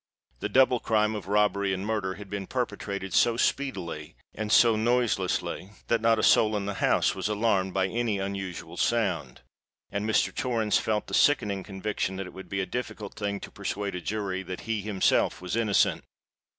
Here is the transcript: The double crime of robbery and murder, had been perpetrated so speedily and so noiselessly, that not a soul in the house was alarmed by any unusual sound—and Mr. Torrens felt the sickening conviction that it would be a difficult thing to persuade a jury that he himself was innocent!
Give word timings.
The 0.39 0.49
double 0.49 0.79
crime 0.79 1.13
of 1.13 1.27
robbery 1.27 1.75
and 1.75 1.85
murder, 1.85 2.15
had 2.15 2.27
been 2.27 2.47
perpetrated 2.47 3.13
so 3.13 3.37
speedily 3.37 4.15
and 4.33 4.51
so 4.51 4.75
noiselessly, 4.75 5.69
that 5.89 6.01
not 6.01 6.17
a 6.17 6.23
soul 6.23 6.57
in 6.57 6.65
the 6.65 6.73
house 6.81 7.13
was 7.13 7.27
alarmed 7.29 7.75
by 7.75 7.85
any 7.85 8.17
unusual 8.17 8.77
sound—and 8.77 10.09
Mr. 10.09 10.33
Torrens 10.35 10.79
felt 10.79 11.05
the 11.05 11.13
sickening 11.13 11.61
conviction 11.61 12.15
that 12.15 12.25
it 12.25 12.33
would 12.33 12.49
be 12.49 12.61
a 12.61 12.65
difficult 12.65 13.13
thing 13.13 13.39
to 13.41 13.51
persuade 13.51 13.93
a 13.93 14.01
jury 14.01 14.41
that 14.41 14.61
he 14.61 14.81
himself 14.81 15.39
was 15.39 15.55
innocent! 15.55 16.03